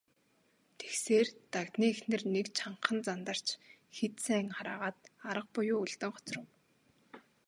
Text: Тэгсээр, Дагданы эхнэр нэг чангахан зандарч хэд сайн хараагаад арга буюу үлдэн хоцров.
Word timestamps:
Тэгсээр, 0.79 1.27
Дагданы 1.53 1.85
эхнэр 1.93 2.23
нэг 2.35 2.45
чангахан 2.57 2.99
зандарч 3.07 3.47
хэд 3.97 4.13
сайн 4.25 4.47
хараагаад 4.55 4.99
арга 5.31 5.51
буюу 5.53 5.79
үлдэн 5.83 6.11
хоцров. 6.13 6.45